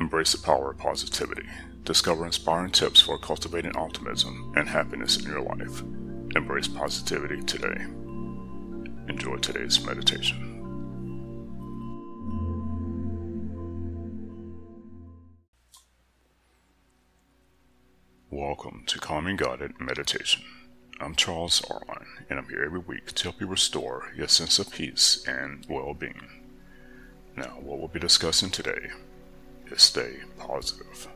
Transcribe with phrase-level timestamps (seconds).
[0.00, 1.46] Embrace the power of positivity.
[1.84, 5.82] Discover inspiring tips for cultivating optimism and happiness in your life.
[6.34, 7.84] Embrace positivity today.
[9.10, 10.46] Enjoy today's meditation.
[18.30, 20.42] Welcome to Calming Guided Meditation.
[20.98, 24.72] I'm Charles Arline, and I'm here every week to help you restore your sense of
[24.72, 26.26] peace and well being.
[27.36, 28.88] Now, what we'll be discussing today
[29.70, 31.08] is stay positive.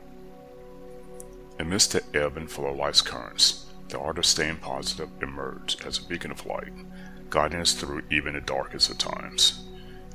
[1.59, 5.99] Amidst the ebb and flow of life's currents, the art of staying positive emerged as
[5.99, 6.73] a beacon of light,
[7.29, 9.65] guiding us through even the darkest of times.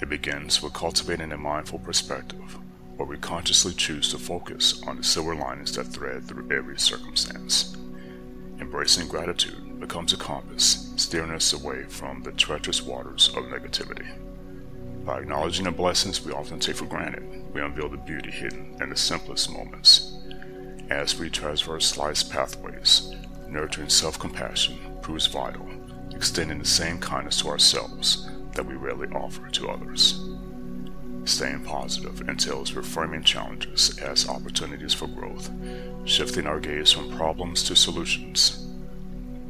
[0.03, 2.59] It begins with cultivating a mindful perspective,
[2.97, 7.77] where we consciously choose to focus on the silver linings that thread through every circumstance.
[8.61, 14.07] Embracing gratitude becomes a compass, steering us away from the treacherous waters of negativity.
[15.05, 18.91] By acknowledging the blessings we often take for granted, we unveil the beauty hidden in
[18.91, 20.15] the simplest moments.
[20.91, 23.15] As we traverse life's pathways,
[23.49, 25.67] nurturing self compassion proves vital,
[26.15, 30.21] extending the same kindness to ourselves that we rarely offer to others.
[31.25, 35.51] Staying positive entails reframing challenges as opportunities for growth,
[36.05, 38.67] shifting our gaze from problems to solutions.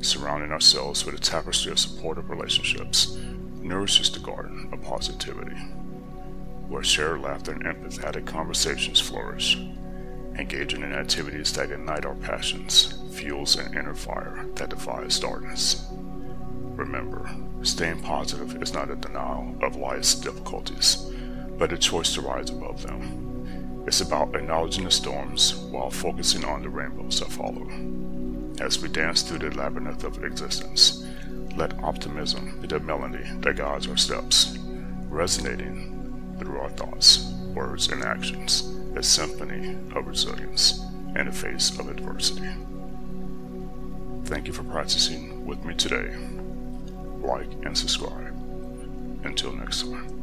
[0.01, 3.19] Surrounding ourselves with a tapestry of supportive relationships
[3.63, 5.57] nourishes the garden of positivity,
[6.69, 9.57] where shared laughter and empathetic conversations flourish.
[10.39, 15.87] Engaging in activities that ignite our passions fuels an inner fire that defies darkness.
[16.77, 17.29] Remember,
[17.63, 21.11] staying positive is not a denial of life's difficulties
[21.61, 23.85] but a choice to rise above them.
[23.87, 27.69] It's about acknowledging the storms while focusing on the rainbows that follow.
[28.65, 31.05] As we dance through the labyrinth of existence,
[31.57, 34.57] let optimism be the melody that guides our steps,
[35.09, 40.81] resonating through our thoughts, words, and actions, a symphony of resilience
[41.17, 42.49] in the face of adversity.
[44.25, 46.17] Thank you for practicing with me today.
[47.21, 48.35] Like and subscribe.
[49.25, 50.20] Until next time.